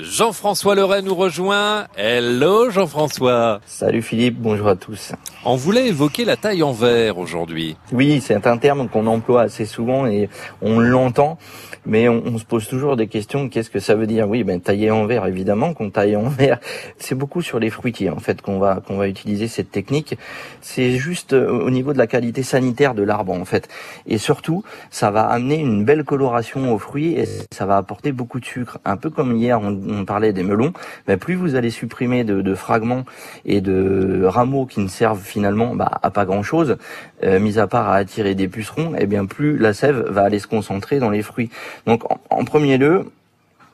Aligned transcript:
Jean-François 0.00 0.74
Leray 0.74 1.02
nous 1.02 1.14
rejoint. 1.14 1.86
Hello 1.96 2.70
Jean-François. 2.70 3.60
Salut 3.66 4.02
Philippe, 4.02 4.36
bonjour 4.38 4.68
à 4.68 4.76
tous. 4.76 5.12
On 5.44 5.56
voulait 5.56 5.88
évoquer 5.88 6.24
la 6.24 6.36
taille 6.36 6.62
en 6.62 6.72
verre 6.72 7.18
aujourd'hui. 7.18 7.76
Oui, 7.92 8.20
c'est 8.20 8.46
un 8.46 8.58
terme 8.58 8.88
qu'on 8.88 9.06
emploie 9.06 9.42
assez 9.42 9.64
souvent 9.64 10.06
et 10.06 10.28
on 10.60 10.80
l'entend, 10.80 11.38
mais 11.86 12.08
on, 12.08 12.36
se 12.36 12.44
pose 12.44 12.66
toujours 12.68 12.96
des 12.96 13.06
questions. 13.06 13.48
Qu'est-ce 13.48 13.70
que 13.70 13.78
ça 13.78 13.94
veut 13.94 14.06
dire? 14.06 14.28
Oui, 14.28 14.44
ben 14.44 14.60
tailler 14.60 14.90
en 14.90 15.06
verre, 15.06 15.24
évidemment, 15.26 15.72
qu'on 15.72 15.90
taille 15.90 16.16
en 16.16 16.28
verre. 16.28 16.58
C'est 16.98 17.14
beaucoup 17.14 17.40
sur 17.42 17.58
les 17.58 17.70
fruitiers 17.70 18.10
en 18.10 18.18
fait 18.18 18.42
qu'on 18.42 18.58
va 18.58 18.82
qu'on 18.86 18.96
va 18.96 19.08
utiliser 19.08 19.48
cette 19.48 19.70
technique. 19.70 20.18
C'est 20.60 20.96
juste 20.96 21.32
euh, 21.32 21.48
au 21.48 21.70
niveau 21.70 21.92
de 21.92 21.98
la 21.98 22.06
qualité 22.06 22.42
sanitaire 22.42 22.94
de 22.94 23.02
l'arbre 23.02 23.32
en 23.32 23.44
fait, 23.44 23.68
et 24.06 24.18
surtout, 24.18 24.62
ça 24.90 25.10
va 25.10 25.22
amener 25.22 25.56
une 25.56 25.84
belle 25.84 26.04
coloration 26.04 26.74
aux 26.74 26.78
fruits 26.78 27.12
et 27.12 27.24
ça 27.52 27.66
va 27.66 27.76
apporter 27.76 28.12
beaucoup 28.12 28.40
de 28.40 28.44
sucre. 28.44 28.78
Un 28.84 28.96
peu 28.96 29.10
comme 29.10 29.36
hier, 29.36 29.60
on, 29.60 29.70
parlait 30.04 30.32
des 30.32 30.42
melons. 30.42 30.72
Ben, 31.06 31.18
plus 31.18 31.34
vous 31.34 31.54
allez 31.54 31.70
supprimer 31.70 32.24
de, 32.24 32.42
de 32.42 32.54
fragments 32.54 33.04
et 33.44 33.60
de 33.60 34.24
rameaux 34.24 34.66
qui 34.66 34.80
ne 34.80 34.88
servent 34.88 35.22
finalement 35.22 35.74
bah, 35.74 35.90
à 36.02 36.10
pas 36.10 36.24
grand 36.24 36.42
chose, 36.42 36.76
euh, 37.22 37.38
mis 37.38 37.58
à 37.58 37.66
part 37.66 37.88
à 37.88 37.96
attirer 37.96 38.34
des 38.34 38.48
pucerons, 38.48 38.94
et 38.94 39.00
eh 39.00 39.06
bien 39.06 39.26
plus 39.26 39.58
la 39.58 39.72
sève 39.72 40.04
va 40.08 40.22
aller 40.22 40.38
se 40.38 40.46
concentrer 40.46 40.98
dans 40.98 41.10
les 41.10 41.22
fruits. 41.22 41.50
Donc 41.86 42.04
en, 42.30 42.44
premier 42.44 42.78
lieu, 42.78 43.10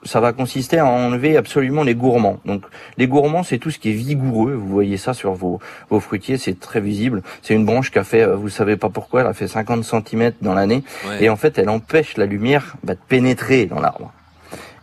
ça 0.05 0.21
va 0.21 0.33
consister 0.33 0.79
à 0.79 0.87
enlever 0.87 1.37
absolument 1.37 1.83
les 1.85 1.95
gourmands. 1.95 2.41
Donc 2.45 2.65
les 2.99 3.07
gourmands, 3.07 3.43
c'est 3.43 3.59
tout 3.59 3.71
ce 3.71 3.79
qui 3.79 3.91
est 3.91 3.95
vigoureux. 3.95 4.53
Vous 4.55 4.69
voyez 4.69 4.97
ça 4.97 5.15
sur 5.15 5.33
vos, 5.33 5.61
vos 5.91 6.01
fruitiers, 6.01 6.39
c'est 6.39 6.59
très 6.59 6.81
visible. 6.81 7.23
C'est 7.43 7.55
une 7.55 7.65
branche 7.65 7.91
qui 7.91 7.99
a 7.99 8.05
fait, 8.05 8.23
euh, 8.23 8.37
vous 8.37 8.49
savez 8.49 8.77
pas 8.77 8.89
pourquoi, 8.89 9.21
elle 9.21 9.29
a 9.29 9.35
fait 9.35 9.49
50 9.49 9.85
cm 9.85 10.33
dans 10.41 10.55
l'année. 10.55 10.83
Et 11.21 11.29
en 11.29 11.37
fait, 11.37 11.59
elle 11.59 11.69
empêche 11.69 12.17
la 12.17 12.27
lumière 12.27 12.77
bah, 12.83 12.95
de 12.95 13.01
pénétrer 13.09 13.67
dans 13.67 13.81
l'arbre. 13.81 14.13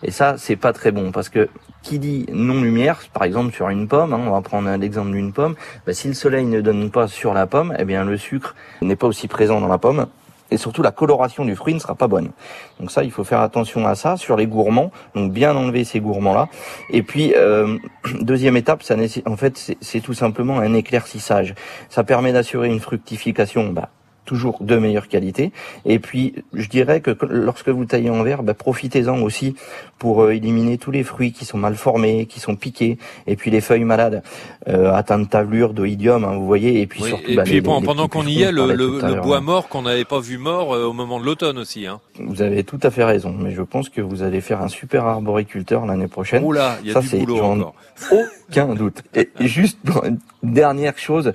Et 0.04 0.12
ça, 0.12 0.36
c'est 0.38 0.56
pas 0.56 0.74
très 0.74 0.92
bon 0.92 1.12
parce 1.12 1.30
que 1.30 1.50
qui 1.82 2.00
dit 2.00 2.26
non-lumière, 2.32 3.02
par 3.14 3.24
exemple 3.24 3.54
sur 3.54 3.70
une 3.70 3.88
pomme, 3.88 4.14
hein, 4.14 4.22
on 4.26 4.32
va 4.32 4.42
prendre 4.42 4.70
l'exemple 4.76 5.12
d'une 5.12 5.34
pomme, 5.34 5.56
bah, 5.86 5.94
si 5.94 6.08
le 6.08 6.14
soleil 6.14 6.46
ne 6.46 6.62
donne 6.62 6.92
pas 6.92 7.08
sur 7.08 7.34
la 7.34 7.48
pomme, 7.48 7.76
eh 7.78 7.86
bien 7.86 8.04
le 8.04 8.18
sucre 8.18 8.56
n'est 8.82 8.96
pas 8.96 9.08
aussi 9.08 9.28
présent 9.28 9.62
dans 9.62 9.68
la 9.68 9.78
pomme. 9.78 10.08
Et 10.52 10.58
surtout, 10.58 10.82
la 10.82 10.92
coloration 10.92 11.46
du 11.46 11.56
fruit 11.56 11.74
ne 11.74 11.80
sera 11.80 11.96
pas 11.96 12.08
bonne. 12.08 12.32
Donc 12.80 12.90
ça, 12.90 13.04
il 13.04 13.12
faut 13.12 13.24
faire 13.24 13.42
attention 13.42 13.86
à 13.86 13.96
ça 13.96 14.18
sur 14.18 14.36
les 14.36 14.48
gourmands. 14.48 14.92
Donc 15.14 15.32
bien 15.32 15.56
enlever 15.56 15.84
ces 15.84 16.00
gourmands-là. 16.00 16.48
Et 16.90 17.04
puis 17.04 17.34
euh, 17.38 17.78
deuxième 18.22 18.58
étape, 18.58 18.84
ça 18.84 18.96
en 19.26 19.38
fait, 19.38 19.76
c'est 19.80 20.02
tout 20.02 20.14
simplement 20.14 20.60
un 20.60 20.74
éclaircissage. 20.74 21.54
Ça 21.90 22.04
permet 22.04 22.34
d'assurer 22.34 22.68
une 22.68 22.80
fructification 22.80 23.70
bah, 23.70 23.90
toujours 24.26 24.58
de 24.62 24.76
meilleure 24.78 25.08
qualité. 25.08 25.52
Et 25.86 26.00
puis, 26.00 26.36
je 26.54 26.68
dirais 26.70 27.02
que 27.02 27.16
lorsque 27.30 27.70
vous 27.70 27.86
taillez 27.86 28.10
en 28.10 28.24
verre, 28.24 28.44
bah, 28.44 28.54
profitez-en 28.54 29.22
aussi 29.22 29.56
pour 29.98 30.24
euh, 30.24 30.32
éliminer 30.32 30.78
tous 30.78 30.92
les 30.92 31.04
fruits 31.04 31.32
qui 31.32 31.46
sont 31.46 31.58
mal 31.58 31.76
formés, 31.76 32.26
qui 32.26 32.40
sont 32.40 32.56
piqués, 32.56 32.98
et 33.28 33.36
puis 33.36 33.52
les 33.52 33.62
feuilles 33.62 33.84
malades, 33.84 34.24
euh, 34.68 34.94
atteintes 34.94 35.24
de 35.24 35.30
tablure, 35.30 35.74
d'oïdium, 35.74 36.24
hein, 36.24 36.36
vous 36.38 36.46
voyez, 36.46 36.82
et 36.82 36.88
puis 36.88 37.04
surtout... 37.04 37.30
Et 37.30 37.36
bah, 37.36 37.44
puis 37.44 37.62
pendant 37.62 38.08
qu'on 38.08 38.26
y 38.26 38.42
est, 38.42 38.52
le, 38.52 39.22
bois 39.22 39.42
mort 39.42 39.68
qu'on 39.68 39.82
n'avait 39.84 40.06
pas 40.06 40.20
vu 40.20 40.38
mort 40.38 40.74
euh, 40.74 40.86
au 40.86 40.94
moment 40.94 41.20
de 41.20 41.26
l'automne 41.26 41.58
aussi. 41.58 41.86
Hein. 41.86 42.00
Vous 42.20 42.42
avez 42.42 42.64
tout 42.64 42.80
à 42.84 42.92
fait 42.92 43.04
raison, 43.04 43.36
mais 43.38 43.52
je 43.52 43.62
pense 43.62 43.90
que 43.90 44.02
vous 44.02 44.24
allez 44.24 44.42
faire 44.42 44.62
un 44.62 44.68
super 44.68 45.06
arboriculteur 45.06 45.86
l'année 45.86 46.08
prochaine. 46.08 46.44
Oula, 46.44 46.78
il 46.84 46.92
y 46.92 46.96
a 46.96 47.02
du 47.02 47.18
boulot 47.18 47.42
encore. 47.42 47.74
Aucun 48.12 48.74
doute. 48.76 49.04
Et 49.16 49.30
juste 49.40 49.80
une 50.06 50.20
dernière 50.44 50.98
chose, 50.98 51.34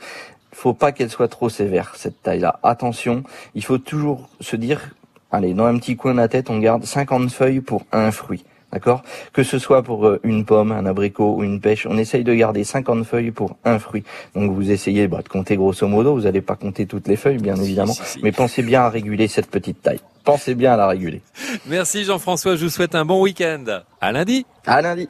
faut 0.54 0.74
pas 0.74 0.92
qu'elle 0.92 1.10
soit 1.10 1.28
trop 1.28 1.48
sévère, 1.48 1.94
cette 1.96 2.22
taille-là. 2.22 2.58
Attention, 2.62 3.22
il 3.54 3.64
faut 3.64 3.78
toujours 3.78 4.28
se 4.40 4.56
dire, 4.56 4.94
allez, 5.30 5.54
dans 5.54 5.66
un 5.66 5.78
petit 5.78 5.96
coin 5.96 6.12
de 6.12 6.18
la 6.18 6.28
tête, 6.28 6.50
on 6.50 6.58
garde 6.58 6.84
50 6.84 7.30
feuilles 7.30 7.60
pour 7.60 7.84
un 7.92 8.10
fruit. 8.10 8.44
D'accord? 8.72 9.04
Que 9.32 9.44
ce 9.44 9.60
soit 9.60 9.84
pour 9.84 10.04
euh, 10.04 10.18
une 10.24 10.44
pomme, 10.44 10.72
un 10.72 10.84
abricot 10.84 11.36
ou 11.36 11.44
une 11.44 11.60
pêche, 11.60 11.86
on 11.88 11.96
essaye 11.96 12.24
de 12.24 12.34
garder 12.34 12.64
50 12.64 13.04
feuilles 13.04 13.30
pour 13.30 13.56
un 13.64 13.78
fruit. 13.78 14.02
Donc 14.34 14.50
vous 14.50 14.72
essayez 14.72 15.06
bah, 15.06 15.22
de 15.22 15.28
compter 15.28 15.56
grosso 15.56 15.86
modo, 15.86 16.12
vous 16.14 16.22
n'allez 16.22 16.40
pas 16.40 16.56
compter 16.56 16.84
toutes 16.84 17.06
les 17.06 17.14
feuilles 17.14 17.38
bien 17.38 17.54
évidemment, 17.54 17.94
mais 18.24 18.32
pensez 18.32 18.64
bien 18.64 18.82
à 18.82 18.88
réguler 18.88 19.28
cette 19.28 19.48
petite 19.48 19.80
taille. 19.80 20.00
Pensez 20.24 20.56
bien 20.56 20.72
à 20.72 20.76
la 20.76 20.88
réguler. 20.88 21.22
Merci 21.66 22.02
Jean-François, 22.02 22.56
je 22.56 22.64
vous 22.64 22.70
souhaite 22.70 22.96
un 22.96 23.04
bon 23.04 23.22
week-end. 23.22 23.64
À 24.00 24.10
lundi. 24.10 24.44
À 24.66 24.82
lundi. 24.82 25.02